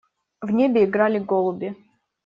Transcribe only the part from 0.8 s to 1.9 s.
играли голуби.